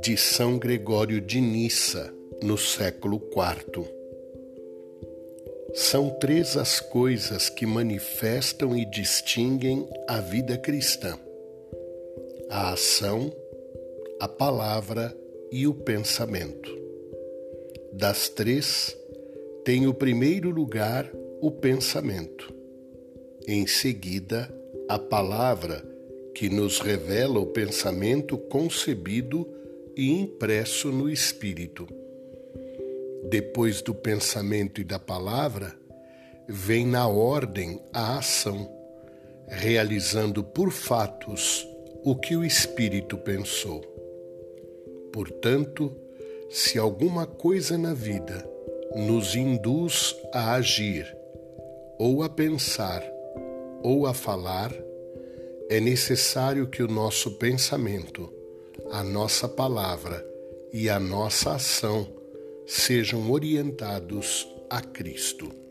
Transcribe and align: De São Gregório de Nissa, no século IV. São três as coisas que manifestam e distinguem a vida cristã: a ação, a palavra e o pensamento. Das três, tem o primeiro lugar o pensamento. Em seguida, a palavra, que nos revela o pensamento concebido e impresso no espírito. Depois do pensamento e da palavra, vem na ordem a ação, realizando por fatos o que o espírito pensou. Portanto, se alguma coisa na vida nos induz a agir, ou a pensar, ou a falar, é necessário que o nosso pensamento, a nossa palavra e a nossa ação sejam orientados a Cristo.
De 0.00 0.16
São 0.16 0.58
Gregório 0.58 1.20
de 1.20 1.40
Nissa, 1.40 2.12
no 2.42 2.56
século 2.56 3.16
IV. 3.16 3.84
São 5.74 6.10
três 6.10 6.56
as 6.56 6.80
coisas 6.80 7.48
que 7.48 7.66
manifestam 7.66 8.76
e 8.76 8.84
distinguem 8.84 9.88
a 10.06 10.20
vida 10.20 10.56
cristã: 10.56 11.18
a 12.48 12.72
ação, 12.72 13.30
a 14.18 14.26
palavra 14.28 15.14
e 15.52 15.66
o 15.66 15.74
pensamento. 15.74 16.74
Das 17.92 18.28
três, 18.28 18.96
tem 19.64 19.86
o 19.86 19.92
primeiro 19.92 20.50
lugar 20.50 21.10
o 21.40 21.50
pensamento. 21.50 22.54
Em 23.46 23.66
seguida, 23.66 24.57
a 24.88 24.98
palavra, 24.98 25.84
que 26.34 26.48
nos 26.48 26.80
revela 26.80 27.38
o 27.38 27.46
pensamento 27.46 28.38
concebido 28.38 29.46
e 29.96 30.10
impresso 30.10 30.90
no 30.90 31.10
espírito. 31.10 31.86
Depois 33.28 33.82
do 33.82 33.94
pensamento 33.94 34.80
e 34.80 34.84
da 34.84 34.98
palavra, 34.98 35.76
vem 36.48 36.86
na 36.86 37.06
ordem 37.06 37.82
a 37.92 38.18
ação, 38.18 38.70
realizando 39.48 40.42
por 40.42 40.70
fatos 40.70 41.68
o 42.04 42.16
que 42.16 42.36
o 42.36 42.44
espírito 42.44 43.18
pensou. 43.18 43.82
Portanto, 45.12 45.94
se 46.48 46.78
alguma 46.78 47.26
coisa 47.26 47.76
na 47.76 47.92
vida 47.92 48.48
nos 48.94 49.34
induz 49.34 50.16
a 50.32 50.54
agir, 50.54 51.14
ou 51.98 52.22
a 52.22 52.28
pensar, 52.28 53.02
ou 53.82 54.06
a 54.06 54.14
falar, 54.14 54.72
é 55.68 55.80
necessário 55.80 56.66
que 56.66 56.82
o 56.82 56.88
nosso 56.88 57.32
pensamento, 57.32 58.32
a 58.90 59.02
nossa 59.02 59.48
palavra 59.48 60.26
e 60.72 60.88
a 60.88 60.98
nossa 60.98 61.54
ação 61.54 62.08
sejam 62.66 63.30
orientados 63.30 64.46
a 64.70 64.80
Cristo. 64.80 65.67